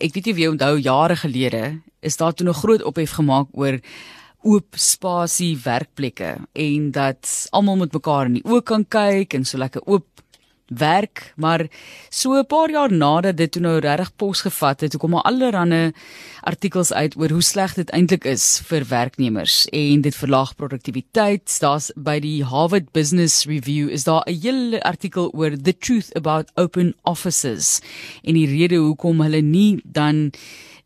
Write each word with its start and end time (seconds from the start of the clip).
Ek 0.00 0.14
weet 0.14 0.26
nie 0.26 0.34
wie 0.34 0.50
onthou 0.50 0.78
jare 0.80 1.16
gelede 1.16 1.80
is 2.02 2.16
daar 2.16 2.34
toe 2.34 2.46
'n 2.48 2.54
groot 2.54 2.82
ophef 2.82 3.10
gemaak 3.18 3.48
oor 3.52 3.80
oop 4.44 4.76
spasie 4.76 5.56
werkplekke 5.56 6.36
en 6.52 6.90
dat 6.90 7.48
almal 7.50 7.76
met 7.76 7.92
mekaar 7.92 8.26
in 8.26 8.34
die 8.34 8.44
oë 8.44 8.62
kan 8.62 8.84
kyk 8.84 9.34
en 9.34 9.44
so 9.44 9.58
lekker 9.58 9.82
oop 9.86 10.06
werk, 10.66 11.32
maar 11.36 11.66
so 12.08 12.34
'n 12.38 12.46
paar 12.46 12.70
jaar 12.70 12.92
nadat 12.92 13.36
dit 13.36 13.52
toe 13.52 13.62
nou 13.62 13.78
regtig 13.78 14.16
pos 14.16 14.40
gevat 14.40 14.80
het, 14.80 14.96
kom 14.96 15.14
al 15.14 15.24
allerlei 15.24 15.92
artikels 16.40 16.92
uit 16.92 17.16
oor 17.16 17.30
hoe 17.30 17.42
sleg 17.42 17.74
dit 17.74 17.90
eintlik 17.90 18.24
is 18.24 18.60
vir 18.64 18.84
werknemers 18.88 19.66
en 19.72 20.00
dit 20.00 20.16
verlaag 20.16 20.54
produktiwiteit. 20.56 21.56
Daar's 21.60 21.90
by 21.96 22.18
die 22.20 22.44
Harvard 22.44 22.92
Business 22.92 23.44
Review 23.44 23.88
is 23.88 24.04
daar 24.04 24.22
'n 24.26 24.40
hele 24.40 24.82
artikel 24.82 25.30
oor 25.32 25.56
the 25.56 25.76
truth 25.78 26.14
about 26.14 26.50
open 26.54 26.94
offices 27.02 27.80
en 28.22 28.34
die 28.34 28.46
rede 28.46 28.76
hoekom 28.76 29.20
hulle 29.20 29.40
nie 29.40 29.80
dan 29.84 30.32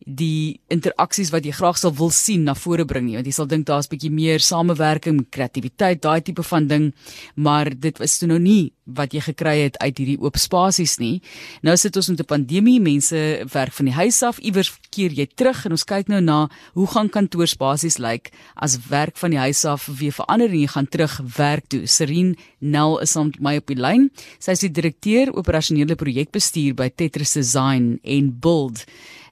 die 0.07 0.61
interaksies 0.73 1.33
wat 1.35 1.45
jy 1.45 1.53
graag 1.53 1.79
sal 1.79 1.93
wil 1.99 2.11
sien 2.15 2.45
na 2.47 2.55
vore 2.55 2.87
bring 2.89 3.07
nie 3.09 3.17
want 3.19 3.27
jy 3.27 3.35
sal 3.35 3.49
dink 3.51 3.67
daar's 3.67 3.91
bietjie 3.91 4.11
meer 4.15 4.41
samewerking, 4.41 5.25
kreatiwiteit, 5.31 6.03
daai 6.03 6.21
tipe 6.23 6.45
van 6.47 6.69
ding, 6.69 6.93
maar 7.35 7.71
dit 7.75 7.99
was 7.99 8.19
toe 8.19 8.29
nou 8.31 8.39
nie 8.39 8.73
wat 8.89 9.13
jy 9.13 9.21
gekry 9.21 9.55
het 9.67 9.77
uit 9.83 9.99
hierdie 10.01 10.17
oop 10.23 10.39
spasies 10.41 10.97
nie. 11.01 11.21
Nou 11.63 11.77
sit 11.77 11.97
ons 11.97 12.09
met 12.09 12.21
'n 12.21 12.25
pandemie, 12.25 12.81
mense 12.81 13.45
werk 13.53 13.73
van 13.73 13.87
die 13.87 13.95
huis 13.95 14.23
af, 14.23 14.39
iewers 14.39 14.73
keer 14.91 15.13
jy 15.13 15.27
terug 15.27 15.67
en 15.67 15.73
ons 15.73 15.85
kyk 15.85 16.09
nou 16.09 16.21
na 16.21 16.49
hoe 16.75 16.87
gaan 16.87 17.09
kantoorspasies 17.09 17.99
lyk 17.99 18.33
as 18.57 18.79
werk 18.89 19.17
van 19.17 19.31
die 19.31 19.39
huis 19.39 19.65
af 19.65 19.87
weer 19.87 20.13
verander 20.13 20.49
en 20.49 20.61
jy 20.61 20.67
gaan 20.67 20.89
terug 20.89 21.21
werk 21.37 21.69
toe. 21.69 21.87
Serene 21.87 22.37
Nel 22.61 22.99
is 23.01 23.17
om 23.17 23.33
my 23.41 23.57
op 23.57 23.67
die 23.67 23.77
lyn. 23.77 24.11
Sy 24.39 24.53
is 24.53 24.61
die 24.61 24.73
direkteur 24.73 25.33
operasionele 25.33 25.95
projekbestuur 25.95 26.75
by 26.75 26.89
Tetris 26.89 27.33
Design 27.33 27.99
en 28.03 28.39
Build. 28.41 28.87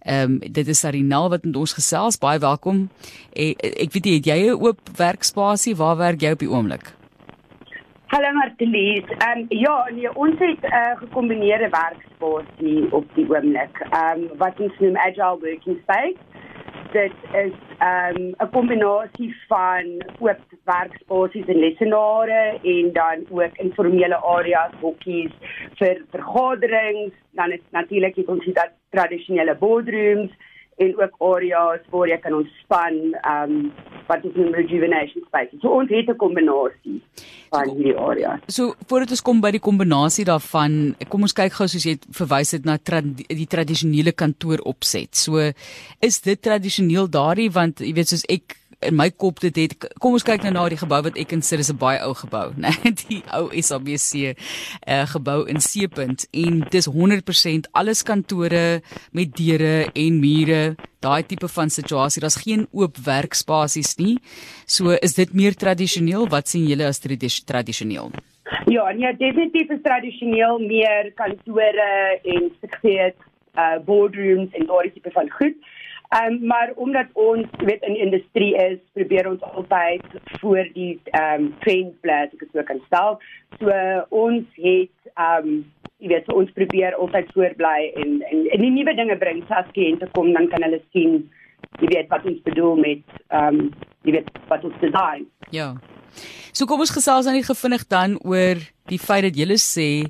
Ehm 0.07 0.33
um, 0.33 0.39
dit 0.39 0.69
is 0.69 0.79
Sarinel 0.79 1.29
wat 1.31 1.45
met 1.45 1.57
ons 1.57 1.73
gesels. 1.75 2.19
Baie 2.23 2.39
welkom. 2.39 2.85
Ek, 3.35 3.59
ek 3.59 3.95
weet 3.95 4.07
jy 4.07 4.13
het 4.19 4.29
jy 4.31 4.37
'n 4.53 4.61
oop 4.63 4.79
werkspasie. 4.97 5.75
Waar 5.77 5.97
werk 5.97 6.21
jy 6.23 6.31
op 6.31 6.39
die 6.39 6.51
oomblik? 6.51 6.93
Hallo 8.07 8.31
Martelies. 8.33 9.09
Ehm 9.19 9.39
um, 9.39 9.47
ja, 9.49 9.91
nee, 9.91 10.15
ons 10.15 10.39
het 10.39 10.63
'n 10.63 10.75
uh, 10.75 10.95
gekombineerde 11.03 11.69
werkspasie 11.75 12.93
op 12.93 13.07
die 13.15 13.27
oomblik. 13.29 13.75
Ehm 13.91 14.23
um, 14.23 14.39
wat 14.39 14.61
ons 14.61 14.79
noem 14.79 14.97
agile 14.97 15.39
working 15.43 15.79
space. 15.83 16.21
Dit 16.93 17.13
is 17.33 17.53
ehm 17.79 18.17
um, 18.17 18.35
'n 18.39 18.51
kombinasie 18.51 19.37
van 19.49 19.85
oop 20.19 20.41
werkspasies 20.65 21.47
en 21.47 21.59
lessenare 21.59 22.59
en 22.63 22.93
dan 22.93 23.27
ook 23.31 23.57
informele 23.57 24.17
areas, 24.17 24.73
hokkies 24.81 25.33
vir 25.75 26.03
vergaderings. 26.11 27.15
Dan 27.31 27.53
is 27.53 27.61
natuurlik 27.71 28.17
het 28.17 28.29
ons 28.29 28.45
dat 28.45 28.71
tradisionele 28.91 29.57
boardrooms 29.57 30.31
en 30.77 30.93
ook 31.01 31.15
areas 31.19 31.85
waar 31.91 32.09
jy 32.09 32.19
kan 32.21 32.35
ontspan, 32.37 32.97
ehm 33.21 33.55
um, 33.57 33.71
wat 34.07 34.23
ons 34.23 34.37
noem 34.39 34.53
rejuvenation 34.55 35.25
spaces. 35.27 35.61
So 35.61 35.73
ons 35.75 35.91
het 35.91 36.09
'n 36.09 36.17
kombinasie 36.17 37.01
van 37.51 37.71
hierdie 37.71 37.97
areas. 37.97 38.41
So 38.47 38.75
voordat 38.87 39.11
ons 39.11 39.23
kom 39.23 39.41
by 39.41 39.51
die 39.51 39.61
kombinasie 39.61 40.25
daarvan, 40.25 40.95
kom 41.09 41.23
ons 41.23 41.33
kyk 41.33 41.53
gou 41.53 41.67
soos 41.67 41.85
jy 41.85 41.97
verwys 42.11 42.51
het 42.53 42.65
na 42.65 42.77
tra 42.79 43.01
die 43.01 43.47
tradisionele 43.47 44.13
kantoor 44.13 44.59
opset. 44.65 45.17
So 45.17 45.53
is 46.01 46.21
dit 46.21 46.43
tradisioneel 46.43 47.11
daardie 47.11 47.51
want 47.51 47.81
jy 47.81 47.93
weet 47.95 48.09
soos 48.09 48.25
ek 48.29 48.57
in 48.81 48.97
my 48.97 49.11
kop 49.11 49.41
dit 49.41 49.57
het 49.57 49.75
kom 50.03 50.17
ons 50.19 50.27
kyk 50.27 50.43
nou 50.45 50.53
na 50.53 50.69
die 50.69 50.81
gebou 50.81 51.01
wat 51.07 51.17
ek 51.19 51.33
in 51.33 51.43
sit 51.43 51.61
is 51.63 51.73
'n 51.73 51.79
baie 51.81 52.01
ou 52.05 52.15
gebou 52.15 52.53
nê 52.63 52.73
nee, 52.85 52.93
die 52.93 53.23
ou 53.33 53.49
SABC 53.51 54.11
uh, 54.15 54.35
eh, 54.87 55.07
gebou 55.07 55.47
in 55.49 55.61
Seepunt 55.61 56.27
en 56.33 56.61
dis 56.71 56.89
100% 56.89 57.71
alles 57.73 58.03
kantore 58.03 58.83
met 59.13 59.37
deure 59.37 59.89
en 59.95 60.21
mure 60.21 60.77
daai 61.07 61.23
tipe 61.27 61.49
van 61.49 61.71
situasie. 61.71 62.21
Daar's 62.21 62.43
geen 62.43 62.67
oop 62.73 62.97
werkspasies 63.05 63.97
nie. 64.01 64.17
So 64.67 64.97
is 65.07 65.15
dit 65.15 65.35
meer 65.35 65.55
tradisioneel? 65.55 66.27
Wat 66.33 66.49
sien 66.49 66.67
julle 66.67 66.89
as 66.89 67.01
tradisioneel? 67.01 68.11
Ja, 68.67 68.91
nee, 68.95 69.13
definitief 69.17 69.71
is 69.71 69.83
tradisioneel 69.83 70.59
meer 70.59 71.13
kantore 71.15 71.89
en 72.25 72.51
sekreet 72.61 73.17
uh 73.57 73.79
boardrooms 73.85 74.53
en 74.53 74.67
daardie 74.69 74.93
tipe 74.93 75.11
van 75.15 75.31
goed. 75.39 75.57
Um, 76.15 76.47
maar 76.47 76.71
omdat 76.75 77.07
ons 77.13 77.47
weet 77.59 77.83
in 77.83 77.93
die 77.93 78.03
industrie 78.03 78.55
is, 78.55 78.79
probeer 78.93 79.27
ons 79.29 79.43
altyd 79.43 80.05
voor 80.41 80.69
die 80.75 81.01
ehm 81.05 81.47
um, 81.47 81.49
trends 81.65 81.97
bly, 82.01 82.21
as 82.27 82.37
ek 82.37 82.45
dit 82.45 82.53
so 82.53 82.63
kan 82.69 82.83
stel. 82.87 83.19
So 83.59 83.73
uh, 83.75 84.05
ons 84.15 84.47
het 84.63 85.11
ehm 85.17 85.49
um, 85.49 85.65
jy 85.99 86.13
weet 86.13 86.29
so 86.29 86.39
ons 86.39 86.53
probeer 86.55 86.95
altyd 86.95 87.33
voorbly 87.35 87.91
en 88.03 88.21
en, 88.31 88.47
en 88.55 88.63
die 88.63 88.71
nuwe 88.71 88.95
dinge 88.95 89.19
bring. 89.19 89.43
So 89.49 89.59
as 89.59 89.75
kliënte 89.75 90.09
kom, 90.15 90.31
dan 90.37 90.47
kan 90.53 90.63
hulle 90.63 90.81
sien 90.95 91.19
jy 91.81 91.91
weet 91.91 92.09
wat 92.15 92.25
ons 92.31 92.41
bedoel 92.47 92.79
met 92.85 93.19
ehm 93.29 93.61
um, 93.67 93.75
jy 94.07 94.19
weet 94.21 94.31
wat 94.53 94.65
ons 94.65 94.79
design. 94.85 95.27
Ja. 95.51 95.75
So 96.55 96.71
kom 96.71 96.81
ons 96.81 96.95
gesels 96.95 97.27
dan 97.27 97.35
net 97.35 97.51
gevinnig 97.51 97.83
dan 97.91 98.15
oor 98.23 98.63
die 98.87 99.03
feit 99.03 99.27
dat 99.27 99.37
julle 99.37 99.59
sê 99.59 100.07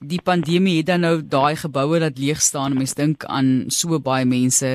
die 0.00 0.22
pandemie 0.22 0.78
het 0.80 0.88
dan 0.90 1.04
nou 1.06 1.16
daai 1.22 1.56
geboue 1.56 2.00
laat 2.02 2.18
leeg 2.18 2.40
staan 2.42 2.74
en 2.74 2.80
mens 2.82 2.94
dink 2.98 3.24
aan 3.24 3.70
so 3.72 4.00
baie 4.00 4.26
mense 4.26 4.70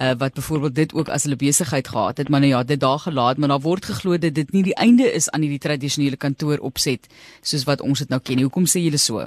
uh, 0.00 0.12
wat 0.18 0.34
byvoorbeeld 0.34 0.74
dit 0.74 0.94
ook 0.94 1.08
as 1.08 1.24
hulle 1.24 1.36
besigheid 1.36 1.88
gehad 1.88 2.18
het 2.18 2.28
maar 2.28 2.40
nou 2.40 2.52
ja 2.52 2.62
dit 2.62 2.80
daar 2.80 2.98
gelaat 2.98 3.38
maar 3.38 3.48
daar 3.48 3.66
word 3.66 3.84
geglo 3.84 4.18
dat 4.18 4.34
dit 4.34 4.52
nie 4.52 4.62
die 4.62 4.74
einde 4.74 5.12
is 5.12 5.30
aan 5.30 5.46
hierdie 5.46 5.62
tradisionele 5.66 6.16
kantoor 6.16 6.58
opset 6.58 7.08
soos 7.40 7.64
wat 7.64 7.80
ons 7.80 7.98
dit 7.98 8.08
nou 8.08 8.20
ken 8.20 8.42
hoekom 8.42 8.66
sê 8.66 8.82
julle 8.82 8.98
so? 8.98 9.26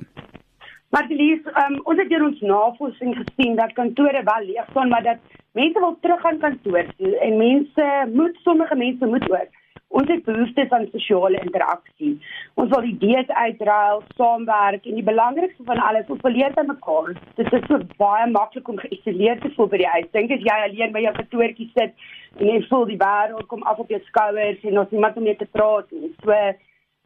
Maar 0.94 1.08
die 1.10 1.18
lees 1.18 1.46
um, 1.64 1.80
ons 1.90 2.00
het 2.00 2.22
ons 2.22 2.42
navorsing 2.42 3.16
gesien 3.22 3.56
dat 3.56 3.74
kantore 3.74 4.24
wel 4.24 4.46
leeg 4.52 4.70
staan 4.70 4.90
maar 4.90 5.04
dat 5.04 5.20
mense 5.52 5.80
wil 5.80 5.98
terug 6.02 6.26
aan 6.26 6.40
kantoor 6.40 6.86
toe 6.98 7.18
en 7.20 7.38
mense 7.38 7.92
moet 8.14 8.40
sommige 8.44 8.76
mense 8.76 9.06
moet 9.06 9.30
ook 9.32 9.62
Ons 9.94 10.10
het 10.10 10.24
behoeftes 10.26 10.72
aan 10.74 10.88
sosiale 10.90 11.38
interaksie. 11.46 12.16
Ons 12.58 12.72
wil 12.74 12.88
idees 12.90 13.28
uitruil, 13.30 14.00
saamwerk 14.18 14.88
en 14.90 14.98
die 14.98 15.06
belangrikste 15.06 15.66
van 15.68 15.82
alles, 15.86 16.10
ons 16.10 16.24
wil 16.26 16.34
leer 16.34 16.56
aan 16.58 16.72
mekaar. 16.72 17.12
Dit 17.38 17.54
is 17.54 17.68
so 17.70 17.78
baie 18.00 18.26
maklik 18.32 18.72
om 18.74 18.82
geïsoleerd 18.82 19.46
te 19.46 19.52
voel 19.54 19.70
by 19.70 19.84
die 19.84 19.92
huis. 19.92 20.10
Dink 20.18 20.34
as 20.34 20.42
jy 20.48 20.58
alleen 20.64 20.96
by 20.98 21.06
jou 21.06 21.14
kantoortjie 21.20 21.70
sit 21.76 22.10
en 22.40 22.50
jy 22.50 22.58
voel 22.72 22.90
die 22.90 23.00
wêreld 23.04 23.46
kom 23.54 23.62
af 23.70 23.86
op 23.86 23.94
jou 23.94 24.02
skouers 24.08 24.66
en 24.66 24.82
ons 24.82 24.98
niemand 24.98 25.22
om 25.22 25.30
mee 25.30 25.38
te 25.38 25.50
praat 25.60 25.94
nie. 25.94 26.10
So 26.26 26.42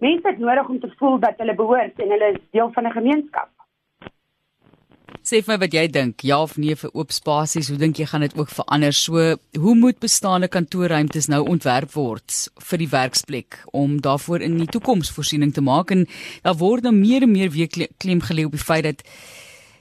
mense 0.08 0.32
het 0.32 0.40
nodig 0.40 0.72
om 0.72 0.80
te 0.80 0.94
voel 1.02 1.20
dat 1.28 1.44
hulle 1.44 1.60
behoort 1.60 2.00
en 2.00 2.16
hulle 2.16 2.34
is 2.38 2.44
deel 2.56 2.72
van 2.72 2.88
'n 2.88 3.00
gemeenskap. 3.02 3.57
Sê 5.28 5.40
vir 5.44 5.54
my 5.54 5.58
wat 5.60 5.74
jy 5.76 5.84
dink, 5.92 6.24
ja 6.28 6.38
of 6.44 6.56
nee 6.60 6.76
vir 6.76 6.92
oop 6.94 7.12
spasies, 7.16 7.68
hoe 7.72 7.80
dink 7.80 8.00
jy 8.00 8.06
gaan 8.08 8.24
dit 8.24 8.36
ook 8.40 8.52
verander? 8.52 8.94
So, 8.96 9.36
hoe 9.60 9.76
moet 9.76 10.00
bestaande 10.04 10.48
kantoorruimtes 10.52 11.28
nou 11.32 11.42
ontwerp 11.48 11.96
word 11.96 12.36
vir 12.70 12.84
die 12.84 12.90
werksplek 12.92 13.60
om 13.76 13.98
daarvoor 14.04 14.44
in 14.44 14.60
die 14.62 14.70
toekoms 14.72 15.12
voorsiening 15.16 15.54
te 15.56 15.64
maak 15.64 15.92
en 15.96 16.06
daar 16.44 16.60
word 16.60 16.88
nou 16.88 16.96
meer 16.96 17.28
en 17.28 17.32
meer 17.34 17.52
weer 17.56 17.68
klem 17.72 18.24
gelê 18.24 18.48
op 18.48 18.56
die 18.56 18.64
feit 18.64 18.88
dat 18.88 19.04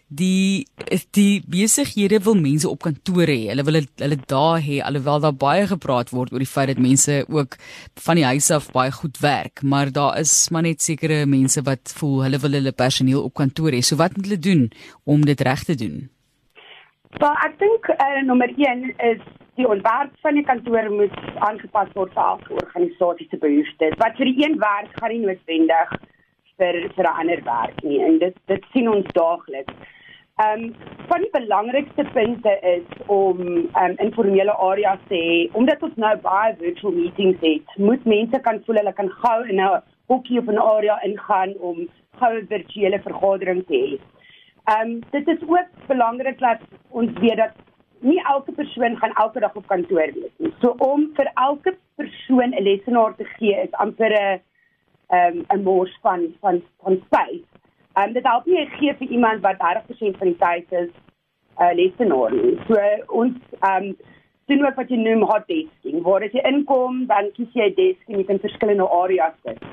die 0.09 0.67
die 1.11 1.43
besighede 1.51 2.21
wil 2.23 2.37
mense 2.39 2.69
op 2.69 2.85
kantore 2.87 3.35
hê. 3.35 3.49
Hulle 3.51 3.65
wil 3.67 3.81
hulle 3.83 4.19
daar 4.31 4.61
hê 4.63 4.79
alhoewel 4.81 5.21
daar 5.21 5.35
baie 5.35 5.67
gepraat 5.67 6.13
word 6.15 6.33
oor 6.33 6.39
die 6.39 6.51
feit 6.51 6.69
dat 6.69 6.79
mense 6.79 7.25
ook 7.29 7.57
van 8.07 8.21
die 8.21 8.25
huis 8.25 8.51
af 8.51 8.71
baie 8.73 8.93
goed 8.93 9.19
werk, 9.21 9.63
maar 9.63 9.91
daar 9.93 10.19
is 10.19 10.49
maar 10.51 10.63
net 10.63 10.83
sekere 10.83 11.27
mense 11.27 11.63
wat 11.67 11.95
voel 11.99 12.23
hulle 12.23 12.39
wil 12.39 12.55
hulle 12.55 12.73
personeel 12.73 13.25
op 13.25 13.35
kantoor 13.35 13.75
hê. 13.75 13.83
So 13.83 13.97
wat 13.97 14.17
moet 14.17 14.31
hulle 14.31 14.39
doen 14.39 14.71
om 15.05 15.25
dit 15.27 15.41
reg 15.41 15.65
te 15.65 15.75
doen? 15.75 16.07
Wel, 17.19 17.35
ek 17.47 17.59
dink 17.59 17.89
uh, 17.91 18.23
nommer 18.27 18.53
1 18.55 18.93
is 19.11 19.23
die 19.57 19.67
ontwerp 19.67 20.13
van 20.23 20.37
die 20.37 20.45
kantoor 20.45 20.91
moet 20.93 21.15
aangepas 21.49 21.91
word 21.97 22.13
vir 22.15 22.23
elke 22.23 22.59
organisasie 22.61 23.27
se 23.31 23.39
behoeftes. 23.41 23.97
Wat 23.99 24.19
vir 24.21 24.31
die 24.31 24.45
een 24.45 24.59
werk 24.61 24.93
gaan 25.01 25.15
nie 25.15 25.25
noodwendig 25.25 25.95
vir 26.61 26.75
vir 26.95 27.07
'n 27.09 27.19
ander 27.21 27.41
werk 27.45 27.83
nie 27.83 28.01
en 28.05 28.19
dit 28.19 28.37
dit 28.47 28.65
sien 28.73 28.89
ons 28.89 29.07
daagliks. 29.19 29.75
Ehm 30.37 30.63
um, 30.63 30.75
van 31.09 31.21
die 31.21 31.31
belangrikste 31.33 32.05
punte 32.13 32.59
is 32.61 33.07
om 33.07 33.39
ehm 33.41 33.85
um, 33.85 33.95
informele 34.05 34.53
areas 34.53 34.99
te 35.09 35.21
hê. 35.21 35.37
Omdat 35.57 35.83
ons 35.83 35.95
nou 36.03 36.11
baie 36.27 36.51
virtual 36.59 36.93
meetings 36.93 37.39
het, 37.41 37.73
moet 37.77 38.05
mense 38.05 38.41
kan 38.49 38.61
voel 38.67 38.77
hulle 38.81 38.93
kan 38.99 39.09
gou 39.23 39.39
in 39.49 39.63
'n 39.65 39.81
hoekie 40.13 40.39
of 40.39 40.51
'n 40.53 40.61
area 40.75 40.99
ingaan 41.09 41.55
om 41.71 41.89
goue 42.21 42.45
virtuele 42.53 43.01
vergadering 43.07 43.65
te 43.67 43.81
hê. 43.85 43.97
Ehm 44.75 44.91
um, 44.91 45.01
dit 45.11 45.29
is 45.29 45.49
ook 45.49 45.87
belangrik 45.87 46.39
dat 46.39 46.61
ons 46.89 47.19
weet 47.21 47.37
dat 47.37 47.57
nie 48.01 48.21
elke 48.35 48.53
persoon 48.53 48.97
gaan 48.97 49.17
elke 49.25 49.41
dag 49.41 49.57
op 49.57 49.67
kantoor 49.67 50.13
wees 50.21 50.37
nie. 50.37 50.55
So 50.61 50.75
om 50.79 51.11
vir 51.15 51.31
elke 51.35 51.77
persoon 51.95 52.53
'n 52.53 52.63
lesenaar 52.63 53.17
te 53.17 53.25
gee 53.25 53.57
is 53.63 53.73
amper 53.73 54.13
'n 54.13 54.41
ehm 55.09 55.37
um, 55.37 55.45
'n 55.49 55.63
mors 55.63 55.99
van 56.03 56.35
van 56.41 56.63
van 56.83 57.03
space. 57.07 57.56
Um, 57.97 58.13
dit 58.13 58.27
help 58.29 58.45
nie 58.47 58.67
gee 58.77 58.93
vir 58.99 59.09
iemand 59.09 59.41
wat 59.41 59.57
30% 59.63 60.19
van 60.21 60.29
die 60.29 60.37
tyd 60.41 60.73
is 60.85 60.91
uh, 61.61 61.73
lesenaar 61.73 62.35
nie. 62.35 62.53
So 62.69 62.83
ons 63.23 63.39
um, 63.65 63.87
doen 64.51 64.67
ook 64.67 64.77
wat 64.77 64.93
jy 64.93 64.99
noem 65.01 65.25
hot 65.31 65.47
desking. 65.49 66.03
Waar 66.05 66.27
as 66.27 66.35
jy 66.37 66.45
inkom, 66.45 67.07
dan 67.09 67.31
kies 67.39 67.57
jy 67.57 67.71
'n 67.71 67.77
desk 67.79 68.11
en 68.11 68.21
jy 68.21 68.27
kan 68.29 68.43
verskillende 68.43 68.89
areas 69.01 69.39
sit. 69.47 69.65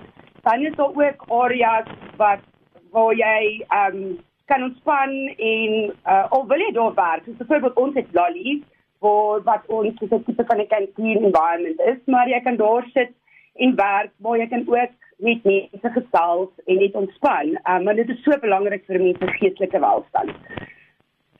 Dan 0.48 0.64
is 0.70 0.76
daar 0.80 0.96
ook 0.96 1.26
areas 1.42 1.92
wat 2.18 2.48
waar 2.96 3.14
jy 3.14 3.66
um, 3.82 4.00
kan 4.46 4.64
ontspan 4.64 5.12
en 5.36 5.92
uh, 6.08 6.26
of 6.30 6.48
wil 6.48 6.64
jy 6.64 6.72
daar 6.72 6.96
werk. 6.96 7.26
Soos 7.26 7.38
byvoorbeeld 7.38 7.84
ons 7.86 7.96
het 8.00 8.16
Lolly 8.16 8.62
waar 9.04 9.44
wat 9.44 9.68
ons 9.68 10.00
so 10.00 10.08
'n 10.16 10.24
tipe 10.24 10.46
van 10.48 10.60
'n 10.64 10.68
kantien 10.68 11.24
environment 11.28 11.80
is, 11.92 12.00
maar 12.06 12.28
jy 12.30 12.40
kan 12.40 12.56
daar 12.56 12.88
sit 12.94 13.12
en 13.56 13.76
werk 13.76 14.12
waar 14.18 14.38
jy 14.38 14.48
kan 14.48 14.64
ook 14.68 14.92
met 15.24 15.44
mense 15.48 15.90
gesels 15.98 16.52
en 16.66 16.80
net 16.84 16.96
ontspan. 17.00 17.58
Um, 17.64 17.84
maar 17.84 17.96
dit 17.96 18.10
is 18.10 18.24
so 18.24 18.38
belangrik 18.40 18.86
vir 18.88 19.02
mense 19.02 19.34
geestelike 19.40 19.80
welstand. 19.80 20.32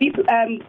Ehm 0.04 0.20
um, 0.36 0.62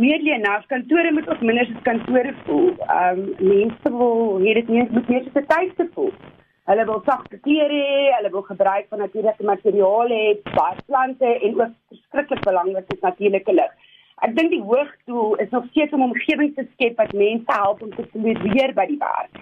weirdly 0.00 0.32
enough, 0.32 0.66
kantore 0.66 1.12
moet 1.12 1.28
ook 1.28 1.40
minder 1.40 1.64
as 1.64 1.82
kantore 1.82 2.34
voel. 2.44 2.74
Ehm 2.86 3.20
um, 3.20 3.34
mense 3.38 3.96
wil 3.98 4.38
hier 4.38 4.54
dit 4.60 4.68
nie 4.68 4.86
moet 4.90 5.08
meer 5.08 5.28
so 5.32 5.44
tyd 5.52 5.76
te 5.76 5.88
voel. 5.94 6.12
Hulle 6.64 6.84
wil 6.88 7.02
sagte 7.04 7.38
klere 7.44 7.80
hê, 7.86 8.04
hulle 8.16 8.30
wil 8.32 8.42
gebruik 8.42 8.86
van 8.88 9.02
natuurlike 9.04 9.44
materiale 9.44 10.20
hê, 10.20 10.52
baie 10.54 10.84
plante 10.86 11.32
en 11.48 11.60
ook 11.60 11.74
verskriklik 11.92 12.44
belangrik 12.44 12.92
is 12.96 13.00
natuurlike 13.00 13.52
lig. 13.52 13.74
Ek 14.24 14.32
dink 14.36 14.54
die 14.54 14.62
hoogdoel 14.62 15.34
is 15.44 15.50
nog 15.52 15.66
steeds 15.70 15.92
om 15.92 16.00
'n 16.00 16.12
omgewing 16.12 16.54
te 16.54 16.64
skep 16.72 16.96
wat 16.96 17.12
mense 17.12 17.52
help 17.60 17.82
om 17.82 17.94
te 17.94 18.06
floreer 18.12 18.72
by 18.74 18.86
die 18.86 18.98
werk. 18.98 19.36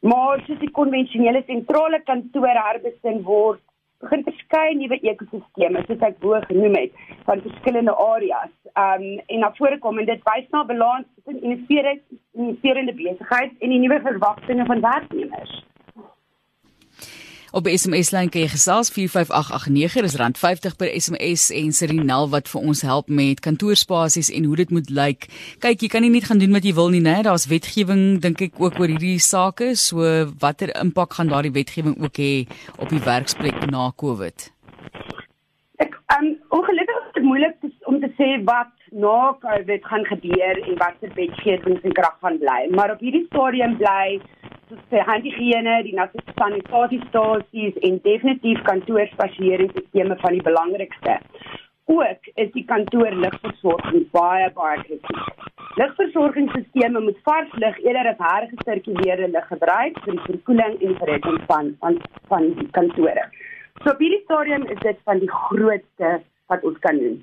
Maar 0.00 0.40
soos 0.46 0.58
die 0.58 0.70
konvensionele 0.70 1.42
sentrale 1.46 2.00
kantore 2.08 2.54
herbesin 2.56 3.20
word, 3.22 3.60
begin 4.00 4.22
verskeie 4.24 4.76
nuwe 4.78 4.96
ekosisteme 5.12 5.82
soos 5.84 6.04
ek 6.08 6.16
bo 6.24 6.38
genoem 6.46 6.78
het 6.78 7.02
van 7.26 7.42
verskillende 7.44 7.92
areas. 8.04 8.52
Um 8.80 9.04
en 9.20 9.44
na 9.44 9.50
vore 9.58 9.76
kom 9.82 10.00
en 10.00 10.08
dit 10.08 10.22
wys 10.30 10.46
na 10.54 10.64
balans 10.64 11.08
tussen 11.18 11.42
innoverende 11.44 12.96
besigheid 13.02 13.52
en 13.60 13.74
die 13.74 13.82
nuwe 13.82 14.00
verwagtinge 14.06 14.64
van 14.72 14.80
werknemers. 14.86 15.52
Op 17.50 17.66
SMS 17.66 18.12
lyn 18.14 18.28
kan 18.30 18.44
jy 18.44 18.48
gesels 18.52 18.92
45889 18.94 20.06
is 20.06 20.14
rand 20.20 20.36
50 20.38 20.76
per 20.78 20.92
SMS 20.94 21.48
en 21.50 21.72
Serinel 21.74 22.28
wat 22.30 22.46
vir 22.46 22.62
ons 22.62 22.82
help 22.86 23.08
met 23.10 23.42
kantoorspasies 23.42 24.30
en 24.30 24.46
hoe 24.46 24.58
dit 24.60 24.70
moet 24.70 24.92
lyk. 24.94 25.26
Kyk, 25.58 25.82
jy 25.82 25.90
kan 25.90 26.06
nie 26.06 26.12
net 26.14 26.28
gaan 26.30 26.38
doen 26.38 26.54
wat 26.54 26.68
jy 26.68 26.76
wil 26.78 26.94
nie, 26.94 27.02
né? 27.02 27.16
Daar's 27.26 27.48
wetgewing 27.50 28.20
dink 28.22 28.44
ek 28.46 28.62
ook 28.62 28.78
oor 28.78 28.94
hierdie 28.94 29.18
sake. 29.18 29.72
So 29.74 30.06
watter 30.38 30.70
impak 30.78 31.18
gaan 31.18 31.34
daardie 31.34 31.50
wetgewing 31.58 31.98
ook 31.98 32.22
hê 32.22 32.32
op 32.78 32.94
die 32.94 33.02
werksplek 33.02 33.66
na 33.74 33.90
Covid? 33.98 34.46
Ek 35.82 35.98
um 36.20 36.36
ongelukkig 36.54 37.02
is 37.02 37.14
dit 37.18 37.26
moeilik 37.26 37.70
om 37.90 37.98
te 37.98 38.14
sê 38.14 38.36
wat 38.46 38.70
na 38.94 39.32
Covid 39.42 39.90
gaan 39.90 40.06
gebeur 40.06 40.62
en 40.68 40.78
watter 40.78 41.10
wetgewing 41.18 41.82
se 41.82 41.98
krag 41.98 42.14
gaan 42.22 42.38
bly. 42.38 42.60
Maar 42.78 42.94
op 42.94 43.02
hierdie 43.02 43.26
stadium 43.26 43.74
bly 43.82 44.20
soos 44.70 44.82
die 44.92 45.02
handhygiëne, 45.06 45.80
die 45.86 45.96
sanitasiestasies 46.38 47.78
en 47.86 47.98
definitief 48.04 48.62
kantoorspasieringsstelsels 48.68 50.22
van 50.22 50.36
die 50.36 50.44
belangrikste. 50.46 51.16
Ook 51.90 52.28
is 52.38 52.52
die 52.54 52.64
kantoorligversorging 52.68 54.04
baie 54.14 54.50
baie 54.54 54.78
krities. 54.84 55.24
Ligversorgingsstelsels 55.80 57.02
moet 57.06 57.18
vars 57.26 57.56
lig 57.62 57.80
eerder 57.86 58.12
as 58.12 58.22
hergesirkuleerde 58.22 59.30
lig 59.34 59.48
gebruik 59.50 59.98
vir 60.04 60.14
die 60.16 60.26
verkoeling 60.28 60.78
en 60.78 60.94
verrekking 61.02 61.40
van 61.50 61.72
van 61.82 61.98
van 62.30 62.46
die 62.60 62.68
kantore. 62.78 63.26
So 63.82 63.94
op 63.94 64.02
hierdie 64.02 64.22
stadium 64.26 64.68
is 64.70 64.78
dit 64.84 65.02
van 65.08 65.18
die 65.22 65.30
grootste 65.30 66.20
wat 66.52 66.64
ons 66.68 66.78
kan 66.86 66.98
doen. 67.02 67.20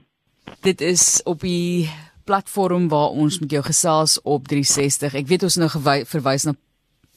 Dit 0.63 0.81
is 0.81 1.21
op 1.23 1.43
die 1.43 1.87
platform 2.27 2.89
waar 2.91 3.15
ons 3.15 3.39
met 3.39 3.51
jou 3.55 3.63
gesels 3.63 4.19
op 4.23 4.47
360. 4.51 5.15
Ek 5.15 5.27
weet 5.31 5.47
ons 5.47 5.59
nou 5.61 5.69
verwys 5.71 6.47
na 6.47 6.57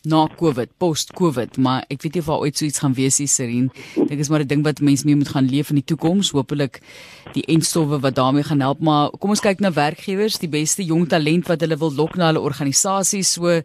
na 0.08 0.26
Covid, 0.36 0.70
post 0.80 1.12
Covid, 1.12 1.58
maar 1.60 1.84
ek 1.92 2.02
weet 2.02 2.16
nie 2.16 2.22
of 2.22 2.30
daar 2.30 2.44
ooit 2.46 2.56
so 2.56 2.64
iets 2.64 2.80
gaan 2.80 2.94
wees 2.96 3.18
nie, 3.20 3.28
Serien. 3.28 3.68
Dink 3.96 4.20
is 4.20 4.30
maar 4.32 4.40
'n 4.40 4.46
ding 4.46 4.62
wat 4.64 4.80
mense 4.80 5.04
mee 5.04 5.16
moet 5.16 5.28
gaan 5.28 5.48
leef 5.48 5.70
in 5.70 5.76
die 5.76 5.84
toekoms. 5.84 6.30
Hoopelik 6.32 6.80
die 7.32 7.44
enstowwe 7.44 8.00
wat 8.00 8.14
daarmee 8.14 8.42
gaan 8.42 8.60
help, 8.60 8.80
maar 8.80 9.10
kom 9.10 9.30
ons 9.30 9.40
kyk 9.40 9.60
na 9.60 9.72
werkgewers, 9.72 10.38
die 10.38 10.48
beste 10.48 10.84
jong 10.84 11.08
talent 11.08 11.48
wat 11.48 11.60
hulle 11.60 11.76
wil 11.76 11.92
lok 11.92 12.16
na 12.16 12.26
hulle 12.26 12.40
organisasies. 12.40 13.32
So 13.32 13.62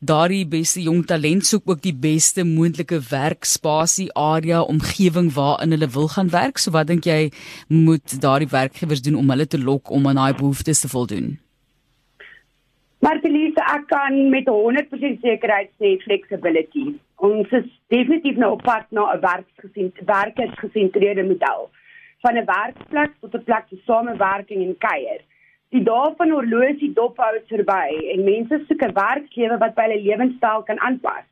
daardie 0.00 0.46
beste 0.46 0.82
jong 0.82 1.06
talent 1.06 1.46
soek 1.46 1.62
ook 1.66 1.82
die 1.82 1.94
beste 1.94 2.44
moontlike 2.44 3.00
werkspasie 3.00 4.12
area 4.12 4.60
omgewing 4.62 5.32
waarin 5.32 5.70
hulle 5.70 5.88
wil 5.88 6.08
gaan 6.08 6.30
werk. 6.30 6.58
So 6.58 6.70
wat 6.70 6.86
dink 6.86 7.04
jy 7.04 7.32
moet 7.68 8.20
daardie 8.20 8.48
werkgewers 8.48 9.02
doen 9.02 9.14
om 9.14 9.30
hulle 9.30 9.46
te 9.46 9.58
lok 9.58 9.90
om 9.90 10.06
aan 10.06 10.14
daai 10.14 10.34
behoeftes 10.34 10.80
te 10.80 10.88
voldoen? 10.88 11.38
Maar 12.98 13.18
Elise, 13.22 13.60
ek 13.60 13.86
kan 13.86 14.28
met 14.32 14.48
100% 14.48 15.20
sekerheid 15.20 15.70
sê 15.76 15.96
flexibility. 16.04 16.94
Ons 17.28 17.50
is 17.58 17.66
definitief 17.92 18.38
nou 18.40 18.54
op 18.56 18.62
pad 18.64 18.86
na 18.90 19.12
'n 19.12 19.20
werksgesentreerde 19.20 20.12
werkersgesentreerde 20.12 21.24
model 21.24 21.70
van 22.24 22.38
'n 22.38 22.44
werksplek 22.44 23.12
tot 23.20 23.34
'n 23.34 23.44
plek 23.44 23.64
vir 23.68 23.80
samewerking 23.84 24.62
en 24.64 24.78
kuier. 24.78 25.20
Die 25.68 25.82
dae 25.82 26.14
van 26.16 26.30
horlosie 26.30 26.92
dophou 26.92 27.32
is 27.36 27.48
verby 27.48 27.88
en 28.12 28.24
mense 28.24 28.64
soek 28.66 28.82
'n 28.82 28.92
werkgewer 28.92 29.58
wat 29.58 29.74
by 29.74 29.82
hulle 29.82 30.02
lewenstyl 30.02 30.62
kan 30.62 30.80
aanpas. 30.80 31.26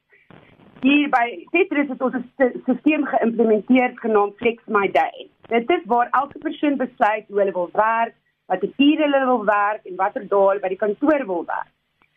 Hier 0.80 1.08
by 1.08 1.26
Citrus 1.50 1.88
het 1.88 2.02
ons 2.02 2.14
'n 2.14 2.24
stelsel 2.32 3.04
geïmplementeer 3.12 3.92
genaamd 3.94 4.36
Flex 4.36 4.62
My 4.66 4.90
Day. 4.90 5.28
Dit 5.48 5.70
is 5.70 5.84
waar 5.84 6.08
elke 6.10 6.38
persoon 6.38 6.76
besluit 6.76 7.24
hoe 7.28 7.38
hulle 7.38 7.52
wil 7.52 7.70
werk 7.72 8.14
watter 8.48 8.70
ure 8.78 9.06
hulle 9.06 9.26
wil 9.30 9.44
werk 9.48 9.86
en 9.88 9.96
watter 9.96 10.28
dae 10.28 10.48
hulle 10.48 10.62
by 10.64 10.70
die 10.72 10.82
kantoor 10.84 11.26
wil 11.30 11.44
werk. 11.48 11.72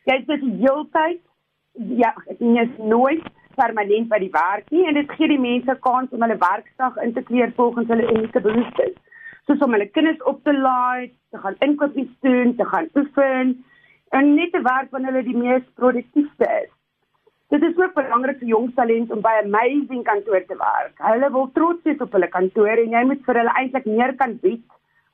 Jy 0.10 0.20
sit 0.26 0.44
die 0.44 0.56
heeltyd 0.64 1.22
ja, 2.02 2.14
ek 2.32 2.42
is 2.42 2.78
nooit 2.80 3.26
permanent 3.58 4.10
by 4.10 4.20
die 4.22 4.34
werk 4.34 4.70
nie 4.74 4.86
en 4.90 4.98
dit 4.98 5.12
gee 5.18 5.30
die 5.32 5.42
mense 5.42 5.76
kans 5.86 6.14
om 6.14 6.24
hulle 6.26 6.40
werksdag 6.42 6.98
in 7.04 7.14
te 7.14 7.24
kleer 7.30 7.54
volgens 7.58 7.90
hulle 7.94 8.10
unieke 8.14 8.42
behoeftes. 8.42 8.96
Soos 9.48 9.64
om 9.64 9.74
hulle 9.76 9.90
kinders 9.96 10.22
op 10.30 10.42
te 10.44 10.54
laai, 10.54 11.14
te 11.32 11.42
gaan 11.44 11.56
inkopies 11.66 12.10
doen, 12.26 12.56
te 12.58 12.66
gaan 12.72 12.90
oefen 13.00 13.54
en 14.18 14.34
net 14.36 14.52
te 14.54 14.64
werk 14.64 14.92
wanneer 14.92 15.16
hulle 15.16 15.30
die 15.30 15.38
mees 15.38 15.66
produktiefste 15.80 16.50
is. 16.64 16.72
Dit 17.54 17.64
is 17.64 17.78
ook 17.80 17.94
belangrik 17.96 18.42
vir 18.42 18.50
jong 18.52 18.74
talent 18.76 19.12
om 19.16 19.22
by 19.24 19.34
'n 19.40 19.48
amazing 19.48 20.04
kantoor 20.04 20.44
te 20.48 20.58
werk. 20.60 20.96
Hulle 21.10 21.32
wil 21.32 21.50
trots 21.54 21.84
wees 21.84 22.02
op 22.04 22.12
hulle 22.12 22.28
kantoor 22.28 22.84
en 22.84 22.96
jy 22.98 23.04
moet 23.04 23.24
vir 23.26 23.40
hulle 23.40 23.54
eintlik 23.60 23.86
meer 23.86 24.16
kan 24.16 24.36
bied 24.42 24.64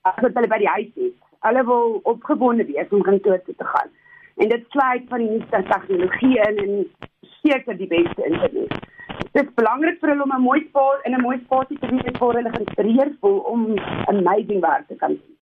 wat 0.04 0.34
hulle 0.36 0.48
by 0.52 0.60
die 0.62 0.72
huis 0.76 0.92
het. 1.00 1.18
Hulle 1.48 1.64
wil 1.68 2.00
opgewonde 2.12 2.66
wees 2.66 2.96
om 2.96 3.04
kantoor 3.08 3.42
toe 3.44 3.56
te 3.58 3.68
gaan. 3.74 3.92
En 4.36 4.50
dit 4.50 4.64
sluit 4.70 5.04
van 5.10 5.24
die 5.24 5.30
nuutste 5.30 5.64
tegnologie 5.70 6.40
in 6.48 6.58
en 6.66 6.74
seker 7.42 7.78
die 7.78 7.88
beste 7.88 8.26
internet. 8.26 8.74
Dit 9.34 9.44
is 9.44 9.54
belangrik 9.60 10.00
vir 10.02 10.10
hulle 10.14 10.24
om 10.24 10.36
'n 10.36 10.42
mooi 10.42 10.62
spasie 10.70 11.06
in 11.06 11.16
'n 11.18 11.22
mooi 11.22 11.38
spasie 11.46 11.80
te 11.80 11.88
wees 11.88 12.20
waar 12.20 12.36
hulle 12.36 12.56
geïnspireerd 12.56 13.16
voel 13.20 13.40
om 13.54 13.78
amazing 14.06 14.62
werk 14.62 14.88
te 14.88 14.96
kan 14.96 15.10
doen. 15.10 15.34